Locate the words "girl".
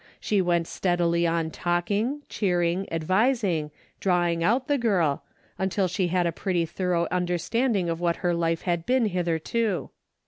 4.79-5.23